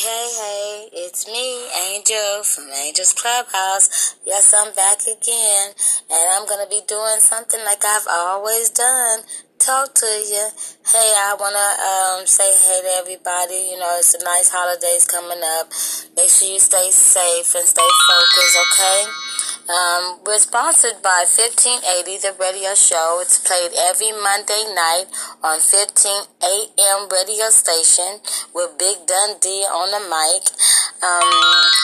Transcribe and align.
hey, 0.00 0.28
hey, 0.32 0.88
it's 1.04 1.26
me, 1.28 1.68
Angel 1.92 2.40
from 2.42 2.72
Angel's 2.72 3.12
Clubhouse. 3.12 4.16
Yes, 4.24 4.54
I'm 4.56 4.72
back 4.72 5.04
again, 5.04 5.76
and 6.08 6.24
I'm 6.32 6.48
gonna 6.48 6.68
be 6.70 6.80
doing 6.88 7.20
something 7.20 7.60
like 7.66 7.84
I've 7.84 8.08
always 8.08 8.70
done. 8.70 9.20
Talk 9.58 9.92
to 9.92 10.06
you. 10.06 10.48
Hey, 10.88 11.12
I 11.20 11.36
wanna 11.36 11.68
um, 11.84 12.26
say 12.26 12.48
hey 12.48 12.80
to 12.80 12.92
everybody. 12.96 13.76
You 13.76 13.78
know, 13.78 13.92
it's 14.00 14.14
a 14.14 14.24
nice 14.24 14.48
holidays 14.48 15.04
coming 15.04 15.44
up. 15.60 15.68
Make 16.16 16.32
sure 16.32 16.48
you 16.48 16.60
stay 16.60 16.88
safe 16.88 17.52
and 17.52 17.68
stay 17.68 17.90
focused, 18.08 18.56
okay? 18.56 19.04
Um, 19.68 20.18
we're 20.24 20.40
sponsored 20.40 21.02
by 21.02 21.28
1580, 21.28 22.16
the 22.24 22.34
radio 22.40 22.72
show. 22.74 23.20
It's 23.20 23.38
played 23.38 23.70
every 23.76 24.10
Monday 24.10 24.64
night 24.72 25.06
on 25.44 25.60
15 25.60 26.26
AM 26.40 27.08
radio 27.12 27.50
station 27.52 28.24
with 28.54 28.78
Big 28.78 29.04
Dundee 29.04 29.68
on 29.68 29.92
the 29.92 30.02
mic. 30.08 30.42
Um, 31.00 31.32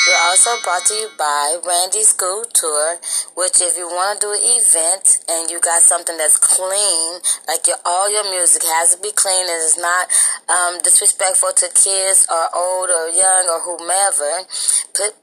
we're 0.08 0.24
also 0.28 0.56
brought 0.64 0.84
to 0.86 0.94
you 0.94 1.08
by 1.16 1.56
Randy 1.64 2.02
School 2.02 2.44
Tour, 2.52 3.00
which 3.36 3.60
if 3.60 3.76
you 3.76 3.88
want 3.88 4.20
to 4.20 4.26
do 4.26 4.32
an 4.32 4.44
event 4.44 5.24
and 5.28 5.50
you 5.50 5.60
got 5.60 5.80
something 5.80 6.16
that's 6.16 6.36
clean, 6.36 7.20
like 7.48 7.66
your 7.66 7.80
all 7.84 8.10
your 8.10 8.28
music 8.28 8.62
has 8.64 8.96
to 8.96 9.00
be 9.00 9.12
clean 9.12 9.40
and 9.40 9.60
it's 9.62 9.78
not 9.78 10.08
um, 10.48 10.80
disrespectful 10.82 11.52
to 11.56 11.68
kids 11.72 12.26
or 12.28 12.44
old 12.52 12.90
or 12.90 13.08
young 13.08 13.48
or 13.48 13.60
whomever, 13.64 14.44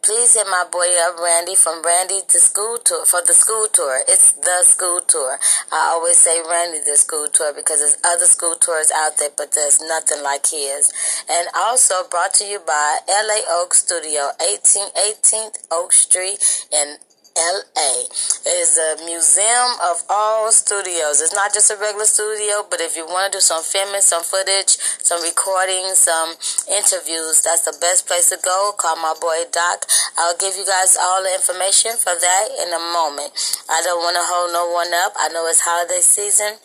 please 0.01 0.33
hit 0.33 0.47
my 0.49 0.65
boy 0.71 0.89
up, 1.07 1.17
Randy, 1.17 1.55
from 1.55 1.81
Randy 1.81 2.21
to 2.27 2.39
school 2.43 2.77
tour 2.83 3.05
for 3.05 3.21
the 3.25 3.33
school 3.33 3.67
tour. 3.71 4.03
It's 4.07 4.33
the 4.33 4.63
school 4.63 4.99
tour. 4.99 5.39
I 5.71 5.95
always 5.95 6.17
say 6.17 6.41
Randy 6.43 6.79
the 6.79 6.97
school 6.97 7.27
tour 7.31 7.53
because 7.55 7.79
there's 7.79 7.97
other 8.03 8.25
school 8.25 8.55
tours 8.59 8.91
out 8.93 9.17
there, 9.17 9.31
but 9.35 9.53
there's 9.53 9.79
nothing 9.81 10.21
like 10.21 10.47
his. 10.47 10.91
And 11.29 11.47
also 11.55 12.03
brought 12.11 12.33
to 12.35 12.45
you 12.45 12.59
by 12.59 12.99
LA 13.07 13.39
Oak 13.49 13.73
Studio, 13.73 14.35
1818th 14.43 15.67
Oak 15.71 15.93
Street 15.93 16.67
in 16.71 16.97
LA. 17.37 18.05
It 18.45 18.57
is 18.61 18.77
a 18.77 19.05
museum 19.05 19.71
of 19.81 20.03
all 20.09 20.51
studios. 20.51 21.21
It's 21.21 21.33
not 21.33 21.53
just 21.53 21.71
a 21.71 21.77
regular 21.77 22.05
studio, 22.05 22.65
but 22.69 22.81
if 22.81 22.95
you 22.95 23.05
want 23.05 23.31
to 23.31 23.37
do 23.37 23.41
some 23.41 23.63
filming, 23.63 24.01
some 24.01 24.23
footage, 24.23 24.77
some 25.01 25.21
recordings, 25.21 25.99
some 26.05 26.35
interviews, 26.69 27.41
that's 27.41 27.65
the 27.65 27.75
best 27.81 28.05
place 28.05 28.29
to 28.29 28.37
go. 28.43 28.73
Call 28.77 28.95
my 28.97 29.15
boy 29.19 29.49
Doc. 29.51 29.85
I'll 30.17 30.37
give 30.37 30.55
you 30.55 30.65
guys 30.65 30.97
all 30.99 31.23
the 31.23 31.33
information 31.33 31.97
for 31.97 32.13
that 32.13 32.45
in 32.61 32.73
a 32.73 32.81
moment. 32.93 33.33
I 33.69 33.81
don't 33.81 34.01
want 34.01 34.15
to 34.15 34.25
hold 34.25 34.53
no 34.53 34.69
one 34.69 34.93
up. 34.93 35.13
I 35.17 35.29
know 35.29 35.47
it's 35.47 35.61
holiday 35.61 36.01
season. 36.01 36.61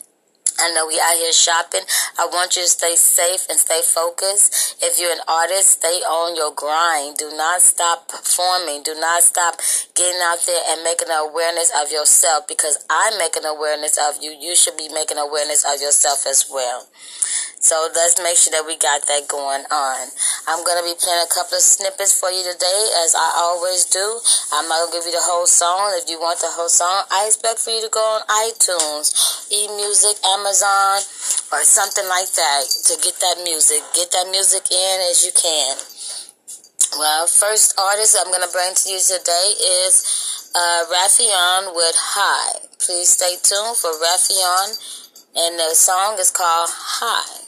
I 0.58 0.72
know 0.74 0.86
we 0.86 0.98
out 0.98 1.14
here 1.16 1.32
shopping. 1.32 1.82
I 2.18 2.26
want 2.26 2.56
you 2.56 2.62
to 2.62 2.68
stay 2.68 2.96
safe 2.96 3.46
and 3.48 3.58
stay 3.58 3.80
focused. 3.82 4.74
If 4.82 4.98
you're 4.98 5.12
an 5.12 5.22
artist, 5.28 5.78
stay 5.78 6.02
on 6.02 6.34
your 6.34 6.52
grind. 6.52 7.16
Do 7.16 7.30
not 7.36 7.62
stop 7.62 8.08
performing. 8.08 8.82
Do 8.82 8.94
not 8.98 9.22
stop 9.22 9.60
getting 9.94 10.20
out 10.20 10.42
there 10.46 10.62
and 10.70 10.82
making 10.82 11.10
an 11.10 11.30
awareness 11.30 11.70
of 11.80 11.92
yourself 11.92 12.48
because 12.48 12.84
I'm 12.90 13.16
making 13.18 13.44
awareness 13.44 13.98
of 13.98 14.20
you. 14.20 14.34
You 14.34 14.56
should 14.56 14.76
be 14.76 14.88
making 14.88 15.18
awareness 15.18 15.64
of 15.64 15.80
yourself 15.80 16.26
as 16.26 16.50
well. 16.50 16.88
So 17.58 17.90
let's 17.90 18.22
make 18.22 18.38
sure 18.38 18.54
that 18.54 18.62
we 18.62 18.78
got 18.78 19.02
that 19.10 19.26
going 19.26 19.66
on. 19.66 20.00
I'm 20.46 20.62
going 20.62 20.78
to 20.78 20.86
be 20.86 20.94
playing 20.94 21.26
a 21.26 21.34
couple 21.34 21.58
of 21.58 21.66
snippets 21.66 22.14
for 22.14 22.30
you 22.30 22.46
today, 22.46 22.82
as 23.02 23.18
I 23.18 23.34
always 23.34 23.82
do. 23.82 24.22
I'm 24.54 24.70
not 24.70 24.86
going 24.86 24.94
to 24.94 24.94
give 25.02 25.06
you 25.10 25.18
the 25.18 25.26
whole 25.26 25.50
song. 25.50 25.90
If 25.98 26.06
you 26.06 26.22
want 26.22 26.38
the 26.38 26.54
whole 26.54 26.70
song, 26.70 27.02
I 27.10 27.26
expect 27.26 27.58
for 27.58 27.74
you 27.74 27.82
to 27.82 27.90
go 27.90 27.98
on 27.98 28.22
iTunes, 28.30 29.10
eMusic, 29.50 30.22
Amazon, 30.38 31.02
or 31.50 31.66
something 31.66 32.06
like 32.06 32.30
that 32.38 32.62
to 32.88 32.94
get 33.02 33.18
that 33.26 33.42
music. 33.42 33.82
Get 33.90 34.14
that 34.14 34.30
music 34.30 34.70
in 34.70 34.96
as 35.10 35.26
you 35.26 35.34
can. 35.34 35.74
Well, 36.94 37.26
first 37.26 37.74
artist 37.74 38.14
I'm 38.14 38.30
going 38.30 38.46
to 38.46 38.54
bring 38.54 38.70
to 38.70 38.86
you 38.86 39.02
today 39.02 39.48
is 39.82 40.46
uh, 40.54 40.86
with 41.74 41.96
High. 41.98 42.62
Please 42.78 43.10
stay 43.18 43.34
tuned 43.42 43.76
for 43.76 43.90
Raffion, 43.98 44.78
and 45.34 45.58
the 45.58 45.74
song 45.74 46.22
is 46.22 46.30
called 46.30 46.70
High. 46.70 47.47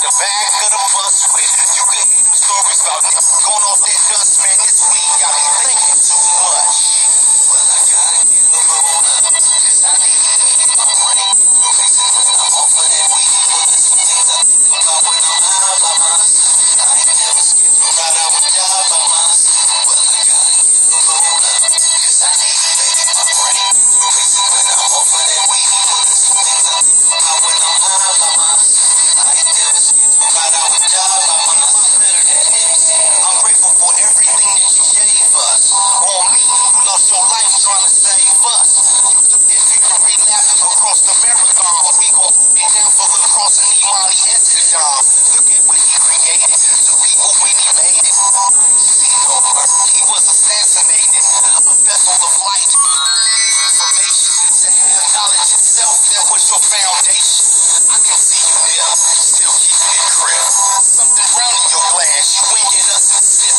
in 0.00 0.08
the 0.08 0.16
back 0.16 0.64
of 0.64 0.70
the 0.72 0.80
bus 0.96 1.28
with. 1.28 1.76
You 1.76 1.84
can 1.84 2.08
hear 2.08 2.24
the 2.24 2.32
stories 2.32 2.80
about 2.80 3.04
niggas 3.04 3.28
going 3.44 3.64
off 3.68 3.80
their 3.84 4.00
dust, 4.08 4.32
man. 4.40 4.56
This 4.64 4.80
week 4.88 5.20
I 5.20 5.28
be 5.28 5.44
thinking 5.60 6.00
too 6.00 6.24
much. 6.40 6.76
Well, 7.52 7.68
I 7.68 7.80
gotta 7.84 8.24
get 8.32 8.48
over 8.48 8.89
What's 56.40 56.56
your 56.56 56.64
foundation? 56.72 57.84
I 57.84 58.00
can 58.00 58.16
see 58.16 58.40
you 58.40 58.56
there 58.64 58.80
and 58.80 59.20
still 59.28 59.52
keeping 59.60 59.92
it 59.92 60.08
crisp. 60.08 60.56
Something 60.88 61.28
brown 61.36 61.52
in 61.52 61.68
your 61.68 61.84
glass, 61.92 62.24
you 62.32 62.42
winking 62.48 62.88
us 62.96 63.06
and 63.12 63.24
tip. 63.28 63.56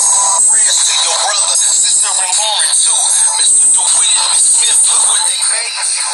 Prayers 0.49 0.79
to 0.89 0.93
your 1.05 1.17
brother, 1.21 1.57
sister, 1.61 2.09
and 2.09 2.33
Lauren 2.41 2.73
too. 2.73 3.01
Mr. 3.37 3.65
DeWitt 3.69 4.13
and 4.17 4.29
Miss 4.33 4.45
Smith, 4.49 4.81
look 4.97 5.03
what 5.13 5.23
they 5.29 5.41
made 5.45 5.77
you. 5.93 6.09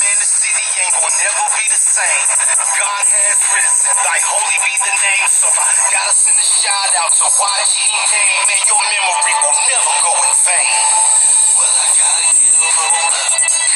Man, 0.00 0.16
the 0.16 0.28
city 0.32 0.64
ain't 0.80 0.94
gonna 0.96 1.20
never 1.20 1.44
be 1.52 1.64
the 1.68 1.80
same. 1.84 2.28
God 2.64 3.04
has 3.12 3.36
risen, 3.52 3.92
thy 4.00 4.18
holy 4.24 4.58
be 4.64 4.72
the 4.88 4.94
name. 4.96 5.28
So 5.36 5.52
I 5.52 5.68
gotta 6.00 6.14
send 6.16 6.40
a 6.40 6.48
shout 6.48 6.92
out 6.96 7.12
to 7.12 7.26
why 7.28 7.56
he 7.76 7.84
came, 7.92 8.40
man. 8.40 8.60
your 8.64 8.80
memory 8.88 9.34
will 9.44 9.58
never 9.68 9.92
go 10.00 10.12
in 10.16 10.32
vain. 10.48 10.72
Well, 11.60 11.76
I 11.76 11.88
gotta 11.92 12.28
get 12.40 12.56
a 12.56 12.68
hold 12.72 13.12
of. 13.20 13.75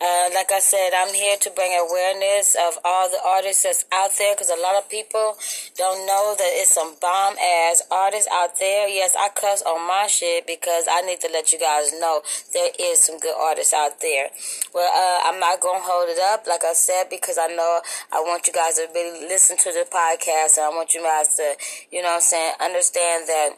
Uh, 0.00 0.32
like 0.32 0.50
I 0.50 0.60
said, 0.60 0.96
I'm 0.96 1.12
here 1.12 1.36
to 1.36 1.50
bring 1.52 1.76
awareness 1.76 2.56
of 2.56 2.80
all 2.84 3.10
the 3.10 3.20
artists 3.20 3.64
that's 3.64 3.84
out 3.92 4.10
there 4.16 4.34
because 4.34 4.48
a 4.48 4.56
lot 4.56 4.80
of 4.80 4.88
people 4.88 5.36
don't 5.76 6.06
know 6.08 6.34
that 6.40 6.50
it's 6.56 6.72
some 6.72 6.96
bomb 7.00 7.36
ass 7.36 7.82
artists 7.90 8.28
out 8.32 8.56
there. 8.58 8.88
Yes, 8.88 9.14
I 9.14 9.28
cuss 9.28 9.60
on 9.60 9.86
my 9.86 10.06
shit 10.08 10.46
because 10.46 10.88
I 10.90 11.02
need 11.02 11.20
to 11.20 11.28
let 11.28 11.52
you 11.52 11.60
guys 11.60 11.92
know 12.00 12.22
there 12.54 12.72
is 12.80 13.04
some 13.04 13.18
good 13.18 13.36
artists 13.36 13.74
out 13.74 14.00
there. 14.00 14.32
Well, 14.72 14.88
uh, 14.88 15.28
I'm 15.28 15.38
not 15.38 15.60
going 15.60 15.80
to 15.80 15.86
hold 15.86 16.08
it 16.08 16.18
up, 16.32 16.46
like 16.48 16.64
I 16.64 16.72
said, 16.72 17.10
because 17.10 17.36
I 17.36 17.48
know 17.48 17.80
I 18.10 18.24
want 18.24 18.46
you 18.46 18.54
guys 18.54 18.80
to 18.80 18.88
really 18.94 19.28
listen 19.28 19.58
to 19.58 19.70
the 19.70 19.84
podcast 19.84 20.56
and 20.56 20.64
I 20.64 20.72
want 20.72 20.94
you 20.94 21.02
guys 21.02 21.36
to, 21.36 21.44
you 21.92 22.00
know 22.00 22.08
what 22.08 22.14
I'm 22.14 22.20
saying, 22.24 22.54
understand 22.60 23.28
that 23.28 23.50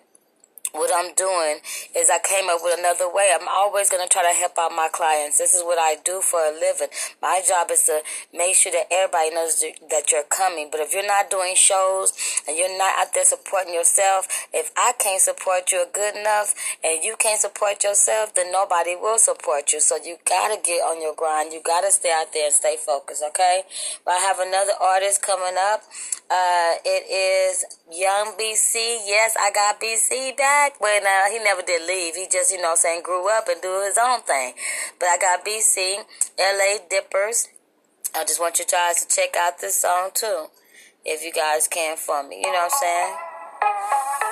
what 0.73 0.91
I'm 0.95 1.15
doing 1.15 1.61
is 1.97 2.09
I 2.09 2.19
came 2.19 2.49
up 2.49 2.61
with 2.63 2.79
another 2.79 3.09
way. 3.13 3.29
I'm 3.33 3.49
always 3.49 3.91
going 3.91 4.03
to 4.03 4.09
try 4.09 4.23
to 4.23 4.37
help 4.37 4.57
out 4.59 4.73
my 4.73 4.89
clients. 4.91 5.39
This 5.39 5.53
is 5.55 5.63
what 5.63 5.79
I 5.79 5.97
do 6.05 6.21
for 6.21 6.41
a 6.41 6.53
living. 6.53 6.89
My 7.21 7.43
job 7.47 7.71
is 7.71 7.85
to 7.85 8.01
make 8.33 8.57
sure 8.57 8.73
that 8.73 8.89
everybody 8.91 9.35
knows 9.35 9.61
that 9.91 10.11
you're 10.11 10.25
coming. 10.25 10.69
But 10.71 10.81
if 10.81 10.95
you're 10.95 11.07
not 11.07 11.31
doing 11.31 11.55
shows 11.55 12.13
and 12.49 12.57
you're 12.57 12.77
not 12.79 12.99
out 12.99 13.13
there 13.13 13.25
supporting 13.25 13.75
yourself, 13.75 14.27
if 14.53 14.73
I 14.77 14.93
can't 14.99 15.21
support 15.21 15.71
you 15.73 15.85
good 15.93 16.17
enough 16.17 16.55
and 16.83 17.05
you 17.05 17.17
can't 17.19 17.41
support 17.41 17.85
yourself, 17.85 18.35
then 18.35 18.51
nobody 18.51 18.97
will 18.97 19.19
support 19.19 19.73
you. 19.73 19.81
So 19.81 19.97
you 20.03 20.17
got 20.25 20.55
to 20.55 20.61
get 20.63 20.81
on 20.81 21.03
your 21.03 21.15
grind. 21.15 21.53
You 21.53 21.61
got 21.63 21.83
to 21.83 21.91
stay 21.91 22.13
out 22.17 22.33
there 22.33 22.47
and 22.47 22.55
stay 22.55 22.77
focused, 22.77 23.23
okay? 23.29 23.63
But 24.05 24.13
I 24.13 24.19
have 24.21 24.41
another 24.41 24.73
artist 24.81 25.21
coming 25.21 25.57
up. 25.59 25.83
Uh, 26.31 26.81
it 26.85 27.05
is 27.13 27.65
Young 27.93 28.33
BC. 28.41 29.05
Yes, 29.05 29.37
I 29.39 29.51
got 29.53 29.79
BC 29.79 30.37
back. 30.37 30.62
But 30.81 30.87
uh, 30.87 31.01
now 31.03 31.25
he 31.31 31.39
never 31.39 31.63
did 31.63 31.87
leave. 31.87 32.15
He 32.15 32.27
just, 32.31 32.53
you 32.53 32.61
know, 32.61 32.75
saying 32.75 33.03
grew 33.03 33.29
up 33.31 33.49
and 33.49 33.61
do 33.61 33.83
his 33.85 33.99
own 33.99 34.23
thing. 34.23 34.55
But 34.99 35.07
I 35.07 35.19
got 35.19 35.45
BC, 35.45 35.99
LA 36.39 36.79
Dippers. 36.89 37.49
I 38.15 38.25
just 38.25 38.41
want 38.41 38.59
you 38.59 38.67
guys 38.71 39.05
to 39.05 39.15
check 39.15 39.35
out 39.37 39.61
this 39.61 39.81
song 39.81 40.11
too. 40.15 40.47
If 41.05 41.25
you 41.25 41.33
guys 41.33 41.67
can 41.67 41.97
for 41.97 42.23
me. 42.23 42.37
You 42.37 42.53
know 42.53 42.69
what 42.69 42.73
I'm 42.73 42.79
saying? 42.81 44.32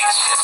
things, 0.00 0.40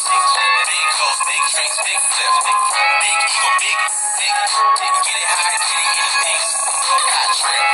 big 0.68 0.84
hoes, 1.00 1.18
big 1.24 1.42
drinks, 1.48 1.78
big 1.80 2.00
flips, 2.12 2.38
big 2.44 3.20
ego, 3.24 3.48
big 3.56 3.78
dick, 4.20 4.36
big 4.76 4.94
get 5.00 5.16
it 5.16 5.28
high, 5.32 5.56
get 5.56 5.80
it 5.80 5.96
in 5.96 6.12
big, 6.28 6.42
got 7.08 7.28
trip, 7.40 7.64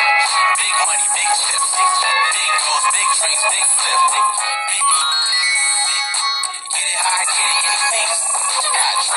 big 0.62 0.74
money, 0.86 1.06
big 1.10 1.30
chips, 1.42 1.68
big 1.74 2.52
hoes, 2.62 2.84
big 2.94 3.08
drinks, 3.18 3.44
big 3.50 3.81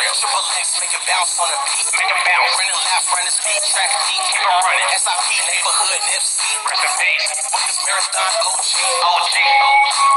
real. 0.05 0.15
Triple 0.21 0.45
left, 0.53 0.73
make 0.77 0.93
it 0.93 1.03
bounce 1.09 1.33
on 1.41 1.49
the 1.49 1.59
beat. 1.65 1.87
Make 1.97 2.11
it 2.13 2.21
bounce. 2.29 2.53
Running 2.55 2.79
left, 2.85 3.05
running 3.09 3.33
speed, 3.33 3.61
track 3.65 3.91
deep. 4.05 4.21
Keep 4.21 4.45
on 4.45 4.61
running. 4.61 4.89
SIP, 5.01 5.21
neighborhood, 5.49 6.01
Nipsey. 6.05 6.51
Rest 6.65 6.85
in 6.85 6.93
peace. 7.01 7.25
With 7.25 7.65
this 7.65 7.79
marathon, 7.85 8.33
OG. 8.45 8.69
OG. 9.01 9.35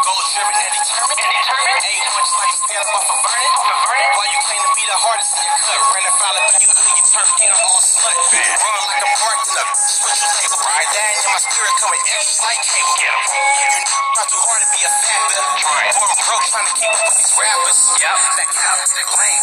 Go 0.05 0.12
driven 0.29 0.56
and 0.61 0.73
determined. 0.76 1.20
And 1.25 1.32
determined. 1.32 1.81
Ain't 1.88 2.05
no 2.05 2.12
just 2.20 2.37
like 2.37 2.52
stands 2.52 2.88
off 2.93 3.07
of 3.09 3.18
burning. 3.25 3.54
Diverted. 3.64 4.11
Why 4.12 4.26
you 4.28 4.38
claim 4.45 4.61
to 4.68 4.73
be 4.76 4.85
the 4.88 4.99
hardest 4.99 5.33
in 5.38 5.47
the 5.49 5.57
cut? 5.57 5.80
Running 5.88 6.16
foul 6.18 6.37
of 6.37 6.52
you, 6.61 6.68
you 6.68 7.04
turn 7.09 7.28
in 7.49 7.50
all 7.57 7.80
slut. 7.80 8.16
Run 8.28 8.83
like 8.92 9.02
a 9.09 9.11
park 9.25 9.40
in 9.49 9.57
a 9.57 9.64
switch. 9.73 10.21
You 10.21 10.30
say, 10.37 10.47
right 10.68 10.90
there, 10.92 11.11
and 11.16 11.26
my 11.33 11.40
spirit 11.49 11.75
coming 11.80 12.02
extra 12.12 12.45
like 12.45 12.61
cable. 12.61 12.95
Get 13.00 13.12
him. 13.16 13.88
You 13.88 14.25
too 14.28 14.42
hard 14.50 14.61
to 14.61 14.68
be 14.75 14.80
a 14.83 14.90
factor. 14.90 15.40
Right. 15.62 15.95
Born 15.95 16.11
broke, 16.26 16.45
trying 16.50 16.68
to 16.68 16.75
keep 16.75 16.90
up 16.90 17.00
with 17.07 17.16
these 17.23 17.35
rappers. 17.38 17.78
Yep. 18.02 18.16
That 18.38 18.49
cop, 18.50 18.76
that 18.83 19.09
lane, 19.14 19.42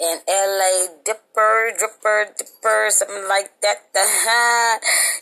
and 0.00 0.22
LA 0.30 0.94
Dipper, 1.04 1.74
Dripper, 1.74 2.30
Dipper, 2.38 2.86
something 2.90 3.26
like 3.28 3.50
that. 3.62 3.82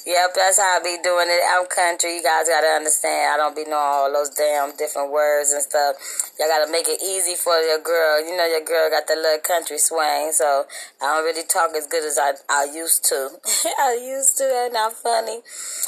yep, 0.05 0.37
that's 0.37 0.61
how 0.61 0.77
I 0.77 0.81
be 0.85 1.01
doing 1.03 1.29
it. 1.33 1.43
I'm 1.49 1.65
country. 1.67 2.17
You 2.17 2.23
guys 2.23 2.45
gotta 2.45 2.77
understand. 2.77 3.33
I 3.33 3.37
don't 3.39 3.57
be 3.57 3.65
knowing 3.65 3.73
all 3.73 4.13
those 4.13 4.31
damn 4.37 4.77
different 4.77 5.13
words 5.13 5.53
and 5.53 5.63
stuff. 5.63 5.97
Y'all 6.39 6.49
gotta 6.49 6.71
make 6.71 6.89
it 6.89 7.01
easy 7.01 7.37
for 7.41 7.57
your 7.65 7.81
girl. 7.81 8.21
You 8.21 8.37
know 8.37 8.45
your 8.45 8.65
girl 8.65 8.91
got 8.93 9.09
the 9.09 9.17
little 9.17 9.41
country 9.41 9.79
swing, 9.79 10.33
so 10.33 10.69
I 11.01 11.09
don't 11.09 11.25
really 11.25 11.47
talk 11.49 11.73
as 11.73 11.87
good 11.87 12.05
as 12.05 12.19
I, 12.21 12.37
I 12.51 12.69
used 12.69 13.05
to. 13.09 13.33
I 13.81 13.97
used 13.97 14.37
to, 14.39 14.45
and 14.45 14.75
not 14.75 14.93
funny. 14.93 15.41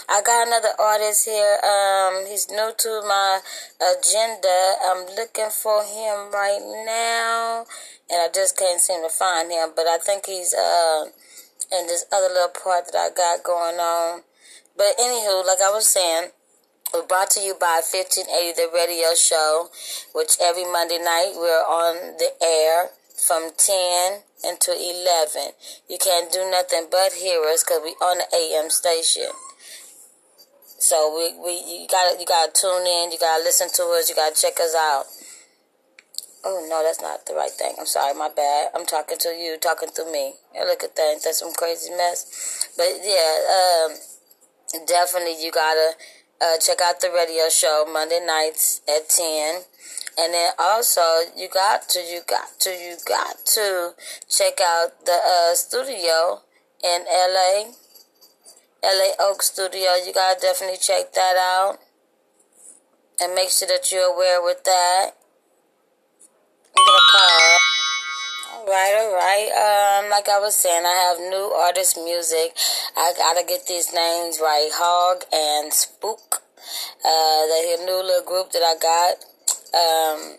I 0.09 0.23
got 0.25 0.49
another 0.49 0.73
artist 0.81 1.29
here. 1.29 1.61
Um, 1.61 2.25
he's 2.25 2.49
new 2.49 2.73
to 2.73 2.93
my 3.05 3.41
agenda. 3.85 4.57
I'm 4.89 5.05
looking 5.13 5.53
for 5.53 5.85
him 5.85 6.33
right 6.33 6.65
now 6.89 7.67
and 8.11 8.21
I 8.21 8.29
just 8.33 8.57
can't 8.57 8.81
seem 8.81 9.03
to 9.03 9.09
find 9.09 9.51
him. 9.51 9.71
But 9.77 9.87
I 9.87 9.99
think 9.99 10.27
he's 10.27 10.55
uh, 10.55 11.07
in 11.73 11.87
this 11.87 12.07
other 12.13 12.33
little 12.33 12.49
part 12.49 12.93
that 12.93 12.99
I 12.99 13.09
got 13.15 13.45
going 13.45 13.77
on. 13.77 14.23
But 14.77 14.97
anywho, 14.99 15.45
like 15.47 15.61
I 15.63 15.71
was 15.71 15.87
saying, 15.87 16.31
we're 16.95 17.07
brought 17.07 17.31
to 17.33 17.41
you 17.41 17.55
by 17.59 17.83
1580 17.85 18.57
The 18.57 18.71
Radio 18.73 19.15
Show, 19.15 19.69
which 20.15 20.39
every 20.41 20.65
Monday 20.65 20.99
night 20.99 21.33
we're 21.37 21.67
on 21.67 22.17
the 22.17 22.33
air 22.41 22.91
from 23.19 23.51
10 23.57 24.23
until 24.45 24.75
11. 24.75 25.53
You 25.89 25.99
can't 25.99 26.33
do 26.33 26.49
nothing 26.51 26.87
but 26.91 27.13
hear 27.13 27.43
us 27.45 27.65
because 27.65 27.83
we're 27.83 28.07
on 28.07 28.19
the 28.19 28.29
AM 28.33 28.71
station. 28.71 29.35
So 30.79 31.13
we, 31.13 31.37
we 31.43 31.83
you 31.83 31.89
gotta 31.91 32.19
you 32.19 32.25
got 32.25 32.55
to 32.55 32.61
tune 32.61 32.87
in. 32.87 33.11
You 33.11 33.19
got 33.19 33.39
to 33.39 33.43
listen 33.43 33.69
to 33.75 33.83
us. 33.99 34.09
You 34.09 34.15
got 34.15 34.35
to 34.35 34.41
check 34.41 34.61
us 34.61 34.75
out. 34.79 35.07
Oh 36.45 36.67
no, 36.71 36.83
that's 36.85 37.03
not 37.03 37.27
the 37.27 37.35
right 37.35 37.51
thing. 37.51 37.75
I'm 37.79 37.87
sorry, 37.87 38.15
my 38.15 38.29
bad. 38.29 38.71
I'm 38.75 38.87
talking 38.87 39.19
to 39.19 39.29
you, 39.31 39.59
talking 39.61 39.91
to 39.95 40.05
me. 40.11 40.35
Look 40.55 40.85
at 40.85 40.95
that. 40.95 41.21
That's 41.25 41.41
some 41.41 41.53
crazy 41.53 41.91
mess. 41.91 42.71
But 42.77 43.03
yeah, 43.03 43.43
um, 43.51 44.87
definitely 44.87 45.43
you 45.43 45.51
gotta 45.51 45.93
uh, 46.41 46.59
check 46.59 46.79
out 46.81 47.01
the 47.01 47.11
radio 47.11 47.49
show 47.51 47.85
Monday 47.91 48.21
nights 48.25 48.81
at 48.89 49.09
ten. 49.09 49.63
And 50.17 50.35
then 50.35 50.53
also 50.59 51.03
you 51.37 51.49
got 51.49 51.89
to 51.91 52.01
you 52.01 52.23
got 52.27 52.59
to 52.61 52.71
you 52.71 52.97
got 53.07 53.45
to 53.55 53.95
check 54.29 54.61
out 54.63 55.05
the 55.05 55.19
uh, 55.19 55.55
studio 55.55 56.43
in 56.85 57.05
LA. 57.11 57.73
LA 58.83 59.11
Oak 59.19 59.43
Studio. 59.43 59.95
You 60.07 60.15
gotta 60.15 60.41
definitely 60.41 60.79
check 60.79 61.13
that 61.15 61.37
out. 61.37 61.79
And 63.21 63.35
make 63.35 63.51
sure 63.51 63.67
that 63.67 63.91
you're 63.91 64.15
aware 64.15 64.41
with 64.41 64.63
that. 64.63 65.18
Alright, 68.69 68.95
alright. 69.01 69.49
Um, 69.53 70.11
like 70.11 70.29
I 70.29 70.39
was 70.41 70.55
saying, 70.55 70.85
I 70.85 70.95
have 71.09 71.19
new 71.19 71.53
artist 71.57 71.97
music. 71.97 72.57
I 72.97 73.13
gotta 73.17 73.45
get 73.47 73.67
these 73.67 73.93
names 73.95 74.39
right. 74.41 74.71
Hog 74.73 75.25
and 75.33 75.73
Spook. 75.73 76.43
Uh, 77.05 77.47
they're 77.49 77.81
a 77.81 77.87
new 77.87 78.03
little 78.05 78.27
group 78.27 78.53
that 78.53 78.63
I 78.63 78.75
got. 78.77 79.25
Um, 79.73 80.37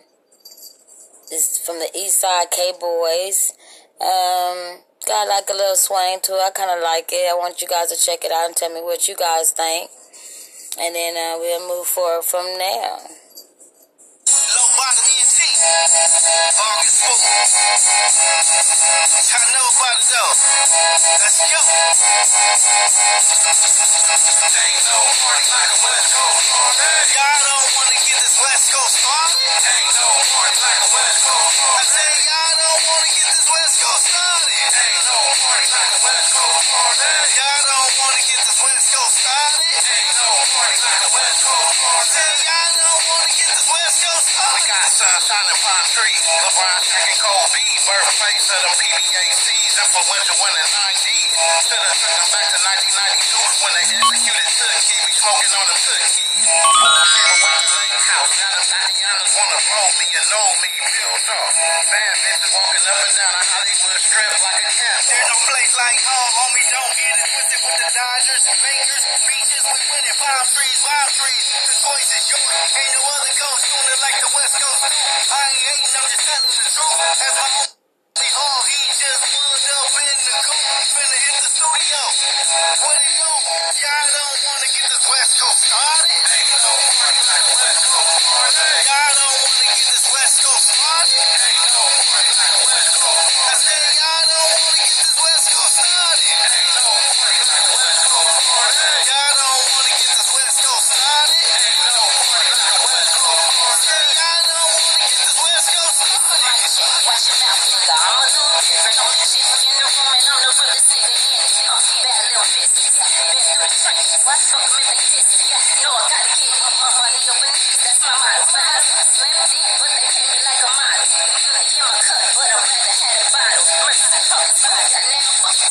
it's 1.30 1.64
from 1.64 1.78
the 1.78 1.90
East 1.96 2.20
Side 2.20 2.50
K 2.50 2.72
Boys. 2.78 3.52
Um, 4.00 4.80
got 5.06 5.28
like 5.28 5.48
a 5.50 5.52
little 5.52 5.76
swing 5.76 6.18
to 6.22 6.32
it. 6.32 6.42
I 6.42 6.50
kind 6.54 6.70
of 6.70 6.82
like 6.82 7.10
it. 7.12 7.30
I 7.30 7.34
want 7.34 7.60
you 7.60 7.68
guys 7.68 7.90
to 7.90 7.96
check 7.96 8.24
it 8.24 8.32
out 8.32 8.46
and 8.46 8.56
tell 8.56 8.72
me 8.72 8.80
what 8.80 9.08
you 9.08 9.16
guys 9.16 9.50
think. 9.50 9.90
And 10.78 10.94
then 10.94 11.16
uh, 11.16 11.38
we'll 11.38 11.68
move 11.68 11.86
forward 11.86 12.24
from 12.24 12.46
there. 12.58 12.98
August 15.60 17.04
4th. 17.04 17.20
I 19.28 19.44
know 19.52 19.66
about 19.76 20.00
it 20.00 20.08
though. 20.08 20.32
Let's 21.20 21.36
go. 21.52 21.60
Ain't. 21.60 23.28
Ain't 24.56 24.84
no 24.88 24.96
party 25.20 25.44
like 25.52 25.68
a 25.68 25.78
West 25.84 26.08
Coast 26.16 26.48
party. 26.48 26.80
I 31.60 31.84
say 31.84 32.08
y'all 32.24 32.56
don't 32.56 32.80
want 32.88 33.04
to 33.04 33.08
get 33.20 33.28
this 33.28 33.44
PBACs, 49.90 49.98
influential 49.98 50.36
winning 50.38 50.70
90s. 50.70 51.34
To 51.66 51.74
the 51.74 51.94
back 52.30 52.46
to 52.50 52.58
1992 52.62 53.58
when 53.60 53.72
they 53.74 53.84
executed 53.90 54.46
Tookie, 54.54 54.98
we 55.02 55.10
smoking 55.18 55.54
on 55.58 55.66
the 55.66 55.76
Tookie. 55.82 56.26
Came 56.30 57.34
around 57.42 57.64
the 57.66 58.02
house, 58.10 58.32
now 58.38 58.52
the 58.54 58.64
Tatianas 58.70 59.30
wanna 59.34 59.58
roll 59.70 59.90
me 59.98 60.06
and 60.14 60.26
know 60.30 60.48
me, 60.62 60.70
built 60.78 61.26
off. 61.30 61.54
Bad 61.90 62.14
bitches 62.22 62.50
walking 62.54 62.84
up 62.86 62.98
and 63.02 63.14
down 63.18 63.34
a 63.34 63.42
Hollywood 63.50 63.98
strip 63.98 64.30
like 64.30 64.62
a 64.62 64.72
camp. 64.78 65.00
There's 65.10 65.28
no 65.30 65.38
place 65.42 65.72
like 65.74 65.98
home, 66.06 66.30
homie, 66.38 66.66
don't 66.70 66.94
get 66.94 67.14
it 67.18 67.26
twisted 67.30 67.60
with 67.66 67.78
the 67.82 67.90
Dodgers, 67.90 68.42
Lakers, 68.46 69.02
beaches, 69.26 69.64
we 69.74 69.78
winning 69.90 70.18
palm 70.22 70.44
trees, 70.54 70.78
wild 70.86 71.10
trees. 71.18 71.44
The 71.50 71.74
choice 71.82 72.10
is 72.14 72.24
yours, 72.30 72.70
ain't 72.78 72.94
no 72.94 73.02
other 73.10 73.34
ghost 73.42 73.64
doing 73.74 73.90
it 73.90 74.00
like 74.06 74.18
the 74.22 74.30
West 74.38 74.54
Coast. 74.54 74.82
I 74.86 75.40
ain't 75.50 75.62
hating, 75.66 75.94
I'm 75.98 76.08
just 76.14 76.24
telling 76.30 76.46
the 76.46 76.68
truth. 76.78 76.98
As 77.10 77.34
my 77.34 77.79
What 82.80 82.96
do? 83.02 83.20
Y'all 83.20 83.29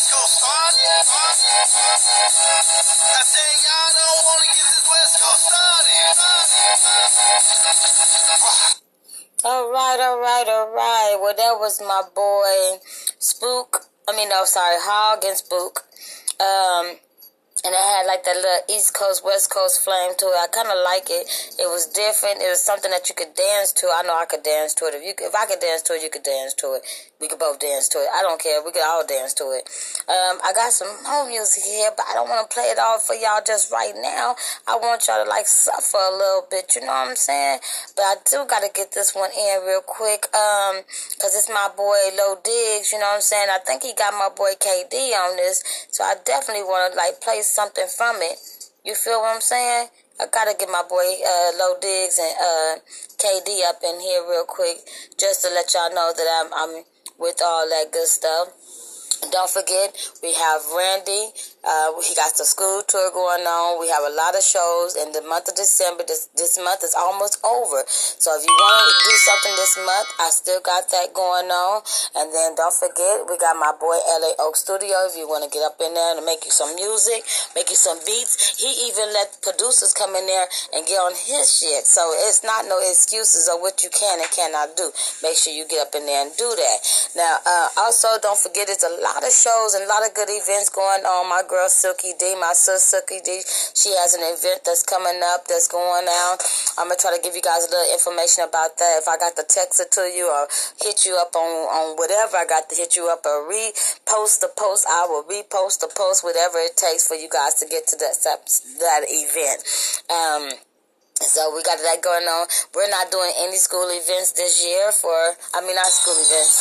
West 0.00 0.12
Coast 0.16 0.40
party. 0.40 0.80
I 0.80 0.96
y'all 3.68 3.92
don't 4.00 4.24
wanna 4.24 4.48
get 4.48 4.64
this 4.72 4.88
West 4.88 5.20
Coast. 5.20 5.44
All 9.44 9.70
right, 9.70 10.00
all 10.00 10.18
right, 10.18 10.48
all 10.48 10.70
right. 10.72 11.18
Well, 11.20 11.34
that 11.36 11.58
was 11.60 11.82
my 11.82 12.02
boy 12.14 12.80
Spook. 13.18 13.84
I 14.08 14.16
mean, 14.16 14.30
no, 14.30 14.46
sorry, 14.46 14.76
Hog 14.80 15.22
and 15.24 15.36
Spook. 15.36 15.84
Um, 16.40 16.96
and 17.64 17.74
it 17.76 17.84
had 17.92 18.06
like 18.08 18.24
that 18.24 18.36
little 18.36 18.64
East 18.72 18.94
Coast, 18.94 19.24
West 19.24 19.52
Coast 19.52 19.84
flame 19.84 20.16
to 20.16 20.26
it. 20.32 20.38
I 20.40 20.48
kind 20.48 20.68
of 20.72 20.80
like 20.80 21.12
it. 21.12 21.28
It 21.60 21.68
was 21.68 21.84
different. 21.92 22.40
It 22.40 22.48
was 22.48 22.64
something 22.64 22.90
that 22.90 23.08
you 23.08 23.14
could 23.14 23.36
dance 23.36 23.72
to. 23.84 23.86
I 23.92 24.00
know 24.02 24.16
I 24.16 24.24
could 24.24 24.42
dance 24.42 24.72
to 24.80 24.88
it. 24.88 24.96
If 24.96 25.04
you, 25.04 25.12
if 25.12 25.34
I 25.36 25.44
could 25.44 25.60
dance 25.60 25.82
to 25.88 25.92
it, 25.92 26.02
you 26.02 26.08
could 26.08 26.24
dance 26.24 26.54
to 26.64 26.80
it. 26.80 26.82
We 27.20 27.28
could 27.28 27.38
both 27.38 27.60
dance 27.60 27.88
to 27.92 27.98
it. 28.00 28.08
I 28.16 28.24
don't 28.24 28.40
care. 28.40 28.64
We 28.64 28.72
could 28.72 28.80
all 28.80 29.04
dance 29.04 29.36
to 29.44 29.52
it. 29.52 29.68
Um, 30.08 30.40
I 30.40 30.56
got 30.56 30.72
some 30.72 30.88
home 31.04 31.28
music 31.28 31.64
here, 31.68 31.92
but 31.92 32.08
I 32.08 32.16
don't 32.16 32.32
want 32.32 32.48
to 32.48 32.48
play 32.48 32.72
it 32.72 32.80
all 32.80 32.96
for 32.96 33.12
y'all 33.12 33.44
just 33.44 33.68
right 33.68 33.92
now. 33.92 34.40
I 34.64 34.80
want 34.80 35.04
y'all 35.04 35.20
to 35.20 35.28
like 35.28 35.44
suffer 35.44 36.00
a 36.00 36.16
little 36.16 36.48
bit. 36.48 36.72
You 36.72 36.88
know 36.88 36.96
what 36.96 37.12
I'm 37.12 37.16
saying? 37.16 37.60
But 37.92 38.08
I 38.08 38.14
do 38.24 38.48
got 38.48 38.64
to 38.64 38.72
get 38.72 38.96
this 38.96 39.12
one 39.12 39.28
in 39.36 39.60
real 39.68 39.84
quick. 39.84 40.32
Um, 40.32 40.80
cause 41.20 41.36
it's 41.36 41.52
my 41.52 41.68
boy 41.76 42.08
Low 42.16 42.40
Diggs. 42.40 42.88
You 42.88 43.04
know 43.04 43.12
what 43.12 43.20
I'm 43.20 43.26
saying? 43.28 43.52
I 43.52 43.60
think 43.60 43.84
he 43.84 43.92
got 43.92 44.16
my 44.16 44.32
boy 44.32 44.56
KD 44.56 45.12
on 45.12 45.36
this, 45.36 45.60
so 45.92 46.04
I 46.04 46.16
definitely 46.24 46.64
want 46.64 46.92
to 46.92 46.96
like 46.96 47.20
play 47.20 47.44
something 47.50 47.86
from 47.88 48.16
it. 48.20 48.38
You 48.84 48.94
feel 48.94 49.20
what 49.20 49.34
I'm 49.34 49.40
saying? 49.40 49.88
I 50.20 50.26
gotta 50.32 50.54
get 50.58 50.68
my 50.68 50.82
boy 50.88 51.04
uh, 51.26 51.50
Low 51.58 51.76
Diggs 51.80 52.18
and 52.18 52.34
uh, 52.36 52.74
KD 53.16 53.64
up 53.68 53.80
in 53.84 54.00
here 54.00 54.22
real 54.28 54.44
quick, 54.44 54.78
just 55.18 55.42
to 55.42 55.48
let 55.48 55.72
y'all 55.74 55.94
know 55.94 56.12
that 56.14 56.28
I'm 56.44 56.52
I'm 56.52 56.84
with 57.18 57.40
all 57.44 57.68
that 57.68 57.92
good 57.92 58.06
stuff. 58.08 58.48
Don't 59.28 59.50
forget, 59.50 59.92
we 60.24 60.32
have 60.32 60.64
Randy. 60.72 61.28
Uh, 61.60 61.92
he 62.00 62.16
got 62.16 62.32
the 62.40 62.48
school 62.48 62.80
tour 62.88 63.12
going 63.12 63.44
on. 63.44 63.76
We 63.76 63.92
have 63.92 64.00
a 64.00 64.14
lot 64.16 64.32
of 64.32 64.40
shows 64.40 64.96
in 64.96 65.12
the 65.12 65.20
month 65.28 65.52
of 65.52 65.54
December. 65.60 66.08
This 66.08 66.32
this 66.32 66.56
month 66.56 66.80
is 66.80 66.96
almost 66.96 67.36
over. 67.44 67.84
So 67.86 68.32
if 68.32 68.48
you 68.48 68.54
want 68.56 68.80
to 68.80 68.96
do 69.04 69.14
something 69.20 69.54
this 69.60 69.76
month, 69.76 70.08
I 70.16 70.32
still 70.32 70.64
got 70.64 70.88
that 70.88 71.12
going 71.12 71.52
on. 71.52 71.84
And 72.16 72.32
then 72.32 72.56
don't 72.56 72.72
forget, 72.72 73.28
we 73.28 73.36
got 73.36 73.60
my 73.60 73.76
boy 73.76 74.00
LA 74.08 74.32
Oak 74.40 74.56
Studio. 74.56 75.04
If 75.04 75.20
you 75.20 75.28
want 75.28 75.44
to 75.44 75.52
get 75.52 75.68
up 75.68 75.76
in 75.84 75.92
there 75.92 76.16
and 76.16 76.24
make 76.24 76.48
you 76.48 76.50
some 76.50 76.72
music, 76.80 77.28
make 77.52 77.68
you 77.68 77.76
some 77.76 78.00
beats, 78.08 78.56
he 78.56 78.88
even 78.88 79.12
let 79.12 79.36
producers 79.44 79.92
come 79.92 80.16
in 80.16 80.24
there 80.24 80.48
and 80.72 80.88
get 80.88 80.96
on 80.96 81.12
his 81.12 81.44
shit. 81.44 81.84
So 81.84 82.00
it's 82.24 82.40
not 82.40 82.64
no 82.72 82.80
excuses 82.80 83.52
of 83.52 83.60
what 83.60 83.84
you 83.84 83.92
can 83.92 84.16
and 84.16 84.30
cannot 84.32 84.80
do. 84.80 84.88
Make 85.20 85.36
sure 85.36 85.52
you 85.52 85.68
get 85.68 85.84
up 85.84 85.92
in 85.92 86.08
there 86.08 86.24
and 86.24 86.32
do 86.40 86.48
that. 86.56 86.78
Now, 87.14 87.36
uh, 87.44 87.68
also 87.84 88.16
don't 88.24 88.40
forget, 88.40 88.72
it's 88.72 88.84
a 88.84 88.94
lot 88.96 89.09
lot 89.10 89.26
of 89.26 89.34
shows 89.34 89.74
and 89.74 89.82
a 89.82 89.90
lot 89.90 90.06
of 90.06 90.14
good 90.14 90.30
events 90.30 90.70
going 90.70 91.02
on. 91.02 91.26
My 91.26 91.42
girl 91.42 91.66
Silky 91.66 92.14
D, 92.14 92.38
my 92.38 92.54
sister 92.54 93.02
Silky 93.02 93.18
D, 93.26 93.42
she 93.74 93.90
has 93.98 94.14
an 94.14 94.22
event 94.22 94.62
that's 94.62 94.86
coming 94.86 95.18
up 95.34 95.50
that's 95.50 95.66
going 95.66 96.06
on. 96.06 96.34
I'm 96.78 96.86
gonna 96.86 97.00
try 97.00 97.10
to 97.10 97.22
give 97.22 97.34
you 97.34 97.42
guys 97.42 97.66
a 97.66 97.70
little 97.74 97.90
information 97.90 98.46
about 98.46 98.78
that. 98.78 99.02
If 99.02 99.10
I 99.10 99.18
got 99.18 99.34
to 99.34 99.44
text 99.46 99.82
it 99.82 99.90
to 99.98 100.06
you 100.06 100.30
or 100.30 100.46
hit 100.78 101.02
you 101.02 101.18
up 101.18 101.34
on 101.34 101.50
on 101.66 101.98
whatever 101.98 102.38
I 102.38 102.46
got 102.46 102.70
to 102.70 102.74
hit 102.78 102.94
you 102.94 103.10
up 103.10 103.26
or 103.26 103.50
repost 103.50 104.38
the 104.38 104.52
post, 104.54 104.86
I 104.86 105.10
will 105.10 105.26
repost 105.26 105.82
the 105.82 105.90
post, 105.90 106.22
whatever 106.22 106.62
it 106.62 106.78
takes 106.78 107.10
for 107.10 107.18
you 107.18 107.26
guys 107.26 107.58
to 107.58 107.66
get 107.66 107.90
to 107.90 107.96
that 107.98 108.14
that 108.22 109.02
event. 109.10 109.58
Um, 110.06 110.54
so 111.20 111.52
we 111.54 111.62
got 111.62 111.76
that 111.76 112.00
going 112.00 112.24
on. 112.24 112.46
We're 112.74 112.88
not 112.88 113.10
doing 113.10 113.32
any 113.44 113.56
school 113.56 113.84
events 113.92 114.32
this 114.32 114.64
year 114.64 114.90
for, 114.90 115.36
I 115.52 115.60
mean, 115.60 115.76
not 115.76 115.92
school 115.92 116.16
events. 116.16 116.56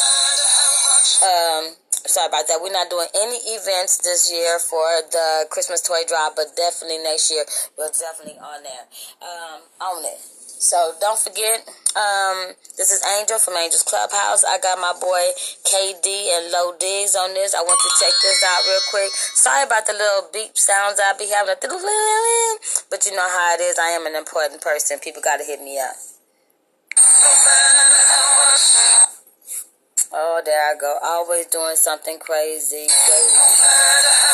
Um, 1.24 1.80
sorry 2.08 2.28
about 2.28 2.48
that. 2.48 2.60
We're 2.62 2.72
not 2.72 2.90
doing 2.90 3.08
any 3.16 3.38
events 3.56 4.00
this 4.00 4.32
year 4.32 4.60
for 4.60 4.86
the 5.12 5.48
Christmas 5.50 5.82
toy 5.82 6.08
drive, 6.08 6.36
but 6.36 6.56
definitely 6.56 7.00
next 7.04 7.32
year 7.32 7.44
we're 7.78 7.92
definitely 7.92 8.40
on 8.40 8.64
there, 8.64 8.86
um, 9.22 9.60
on 9.82 10.06
it. 10.06 10.20
So 10.60 10.92
don't 11.00 11.18
forget, 11.18 11.64
um, 11.96 12.52
this 12.76 12.92
is 12.92 13.00
Angel 13.18 13.40
from 13.40 13.56
Angel's 13.56 13.84
Clubhouse. 13.84 14.44
I 14.44 14.60
got 14.60 14.76
my 14.78 14.92
boy 15.00 15.32
KD 15.64 16.04
and 16.36 16.52
Low 16.52 16.76
Diggs 16.76 17.16
on 17.16 17.34
this. 17.34 17.56
I 17.56 17.64
want 17.64 17.80
to 17.80 17.92
check 17.96 18.12
this 18.22 18.44
out 18.44 18.68
real 18.68 18.84
quick. 18.92 19.12
Sorry 19.40 19.64
about 19.64 19.88
the 19.88 19.94
little 19.94 20.28
beep 20.34 20.58
sounds 20.58 21.00
I 21.00 21.16
be 21.18 21.32
having, 21.32 21.56
but 22.92 23.06
you 23.06 23.16
know 23.16 23.24
how 23.24 23.56
it 23.56 23.62
is. 23.64 23.80
I 23.80 23.96
am 23.96 24.06
an 24.06 24.16
important 24.16 24.60
person. 24.62 25.00
People 25.00 25.22
got 25.24 25.38
to 25.38 25.46
hit 25.46 25.62
me 25.64 25.80
up. 25.80 25.96
Oh, 30.12 30.42
there 30.44 30.72
I 30.72 30.76
go. 30.76 30.98
Always 31.04 31.46
doing 31.48 31.76
something 31.76 32.18
crazy. 32.18 32.88
crazy. 32.88 34.29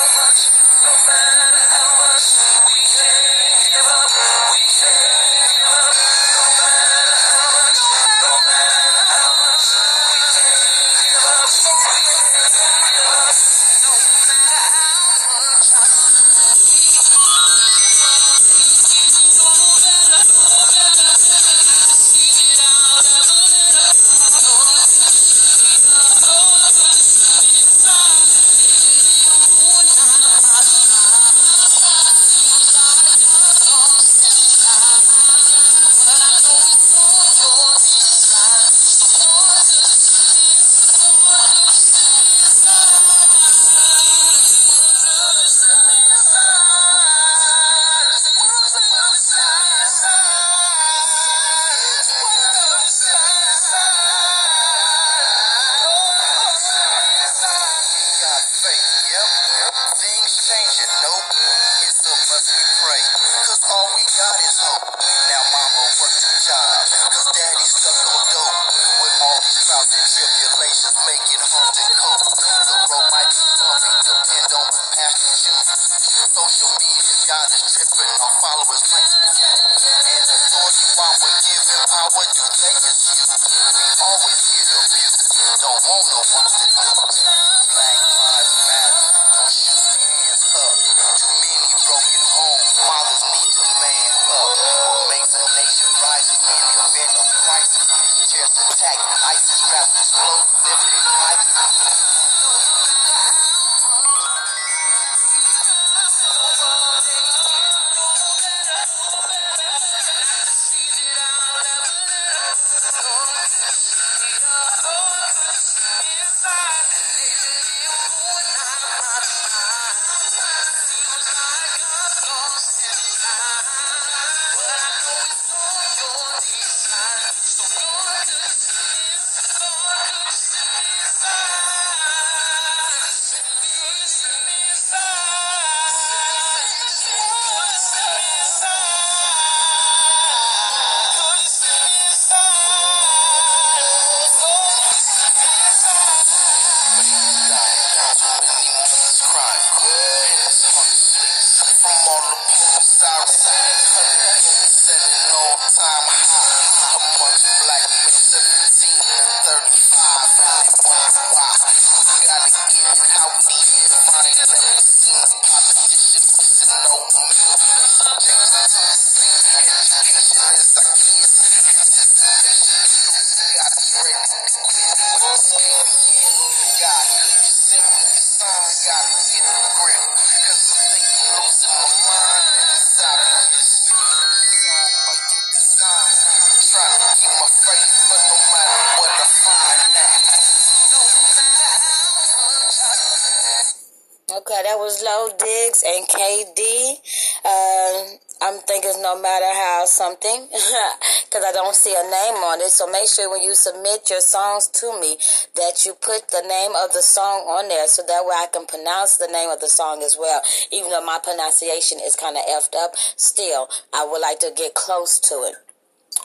KD. 196.15 196.95
Uh, 197.43 198.15
I'm 198.41 198.59
thinking 198.63 199.01
no 199.01 199.19
matter 199.21 199.51
how 199.51 199.83
something, 199.85 200.47
because 200.51 201.43
I 201.43 201.51
don't 201.51 201.75
see 201.75 201.91
a 201.91 202.03
name 202.03 202.39
on 202.43 202.61
it. 202.61 202.69
So 202.71 202.87
make 202.87 203.07
sure 203.07 203.29
when 203.29 203.43
you 203.43 203.55
submit 203.55 204.09
your 204.09 204.21
songs 204.21 204.67
to 204.79 204.99
me 204.99 205.17
that 205.55 205.85
you 205.85 205.93
put 205.93 206.27
the 206.29 206.43
name 206.47 206.71
of 206.75 206.91
the 206.93 207.01
song 207.01 207.47
on 207.47 207.67
there 207.67 207.87
so 207.87 208.03
that 208.07 208.23
way 208.25 208.35
I 208.35 208.47
can 208.51 208.65
pronounce 208.65 209.17
the 209.17 209.27
name 209.27 209.49
of 209.49 209.59
the 209.59 209.67
song 209.67 210.03
as 210.03 210.17
well. 210.19 210.41
Even 210.71 210.89
though 210.89 211.05
my 211.05 211.19
pronunciation 211.23 211.99
is 212.03 212.15
kind 212.15 212.37
of 212.37 212.43
effed 212.47 212.75
up, 212.75 212.95
still, 213.15 213.67
I 213.93 214.05
would 214.05 214.21
like 214.21 214.39
to 214.39 214.51
get 214.55 214.73
close 214.73 215.19
to 215.19 215.35
it. 215.47 215.55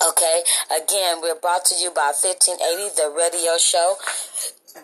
Okay, 0.07 0.43
again, 0.75 1.21
we're 1.21 1.35
brought 1.35 1.65
to 1.67 1.75
you 1.75 1.91
by 1.91 2.15
1580, 2.15 2.95
the 2.97 3.11
radio 3.11 3.59
show, 3.59 3.97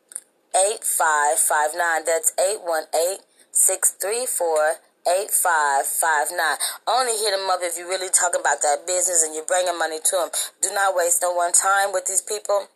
8559. 0.54 2.06
That's 2.06 2.32
818 2.38 3.18
634 3.52 4.80
8559. 5.04 6.56
Only 6.88 7.12
hit 7.20 7.36
them 7.36 7.50
up 7.50 7.60
if 7.60 7.76
you're 7.76 7.88
really 7.88 8.08
talking 8.08 8.40
about 8.40 8.62
that 8.62 8.86
business 8.86 9.22
and 9.22 9.34
you're 9.34 9.44
bringing 9.44 9.76
money 9.76 10.00
to 10.00 10.16
them. 10.16 10.30
Do 10.62 10.72
not 10.72 10.96
waste 10.96 11.20
no 11.20 11.32
one 11.32 11.52
time 11.52 11.92
with 11.92 12.06
these 12.06 12.22
people. 12.22 12.72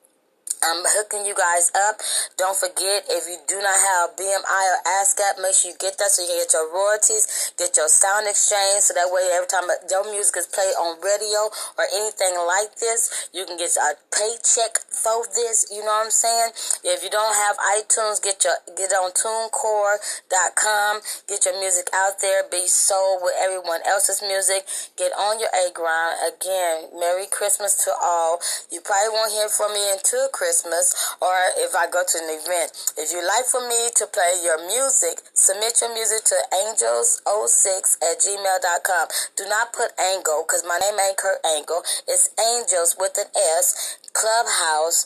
I'm 0.59 0.83
hooking 0.99 1.23
you 1.23 1.39
guys 1.39 1.71
up. 1.87 2.03
Don't 2.35 2.59
forget, 2.59 3.07
if 3.07 3.31
you 3.31 3.39
do 3.47 3.63
not 3.63 3.79
have 3.79 4.19
BMI 4.19 4.63
or 4.75 4.81
ASCAP, 4.99 5.39
make 5.39 5.55
sure 5.55 5.71
you 5.71 5.79
get 5.79 5.95
that 6.03 6.11
so 6.11 6.27
you 6.27 6.35
can 6.35 6.43
get 6.43 6.51
your 6.51 6.67
royalties, 6.75 7.55
get 7.55 7.79
your 7.79 7.87
sound 7.87 8.27
exchange, 8.27 8.83
so 8.83 8.95
that 8.99 9.07
way 9.07 9.23
every 9.31 9.47
time 9.47 9.71
your 9.87 10.03
music 10.11 10.43
is 10.43 10.51
played 10.51 10.75
on 10.83 10.99
radio 10.99 11.47
or 11.79 11.87
anything 11.95 12.35
like 12.43 12.75
this, 12.83 13.31
you 13.31 13.47
can 13.47 13.55
get 13.55 13.71
a 13.79 13.95
paycheck 14.11 14.83
for 14.91 15.23
this. 15.31 15.71
You 15.71 15.87
know 15.87 15.95
what 15.95 16.11
I'm 16.11 16.15
saying? 16.15 16.51
If 16.83 17.07
you 17.07 17.11
don't 17.11 17.39
have 17.39 17.55
iTunes, 17.79 18.19
get 18.19 18.43
your 18.43 18.59
get 18.75 18.91
on 18.99 19.15
TuneCore.com, 19.15 20.93
get 21.31 21.47
your 21.47 21.55
music 21.63 21.87
out 21.95 22.19
there, 22.19 22.43
be 22.51 22.67
sold 22.67 23.23
with 23.23 23.39
everyone 23.39 23.87
else's 23.87 24.27
music, 24.27 24.67
get 24.99 25.15
on 25.15 25.39
your 25.39 25.55
A 25.55 25.71
ground. 25.71 26.19
Again, 26.27 26.91
Merry 26.99 27.31
Christmas 27.31 27.79
to 27.87 27.95
all. 27.95 28.43
You 28.75 28.83
probably 28.83 29.15
won't 29.15 29.31
hear 29.31 29.49
from 29.49 29.71
me 29.73 29.87
until 29.95 30.27
Christmas. 30.35 30.48
Christmas 30.49 30.97
or 31.21 31.37
if 31.61 31.77
I 31.77 31.93
go 31.93 32.01
to 32.01 32.17
an 32.25 32.33
event. 32.33 32.73
If 32.97 33.13
you'd 33.13 33.29
like 33.29 33.45
for 33.53 33.61
me 33.69 33.93
to 34.01 34.09
play 34.09 34.41
your 34.41 34.57
music, 34.65 35.21
submit 35.37 35.77
your 35.85 35.93
music 35.93 36.25
to 36.25 36.37
angels06 36.73 38.01
at 38.01 38.17
gmail.com. 38.17 39.09
Do 39.37 39.45
not 39.45 39.77
put 39.77 39.93
Angle 40.01 40.49
because 40.49 40.65
my 40.65 40.81
name 40.81 40.97
ain't 40.97 41.21
Kurt 41.21 41.45
Angle. 41.45 41.85
It's 42.09 42.33
angels 42.41 42.97
with 42.97 43.13
an 43.21 43.29
S, 43.61 44.01
clubhouse 44.17 45.05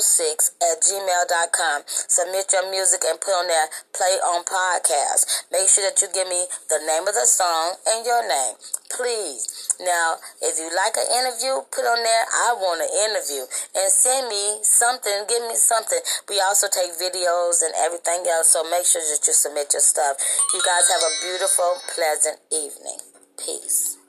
06 0.00 0.56
at 0.62 0.80
gmail.com. 0.80 1.82
Submit 1.86 2.52
your 2.52 2.70
music 2.70 3.02
and 3.06 3.20
put 3.20 3.32
on 3.32 3.48
there 3.48 3.68
play 3.94 4.18
on 4.26 4.42
podcast. 4.42 5.46
Make 5.54 5.70
sure 5.70 5.86
that 5.86 6.00
you 6.02 6.10
give 6.10 6.26
me 6.28 6.44
the 6.68 6.82
name 6.82 7.06
of 7.06 7.14
the 7.14 7.26
song 7.26 7.78
and 7.86 8.04
your 8.04 8.26
name. 8.26 8.58
Please. 8.90 9.46
Now, 9.80 10.18
if 10.42 10.58
you 10.58 10.70
like 10.74 10.98
an 10.98 11.08
interview, 11.14 11.62
put 11.70 11.86
on 11.86 12.02
there, 12.02 12.24
I 12.26 12.54
want 12.58 12.82
an 12.82 12.90
interview. 12.90 13.46
And 13.74 13.90
send 13.90 14.28
me 14.28 14.62
something, 14.62 15.26
give 15.30 15.46
me 15.46 15.54
something. 15.54 15.98
We 16.28 16.42
also 16.42 16.66
take 16.70 16.94
videos 16.98 17.62
and 17.62 17.74
everything 17.78 18.26
else, 18.26 18.50
so 18.50 18.62
make 18.66 18.86
sure 18.86 19.02
that 19.02 19.22
you 19.26 19.34
submit 19.34 19.70
your 19.72 19.82
stuff. 19.82 20.18
You 20.54 20.60
guys 20.62 20.90
have 20.90 21.02
a 21.02 21.12
beautiful, 21.22 21.78
pleasant 21.94 22.38
evening. 22.50 23.02
Peace. 23.38 24.03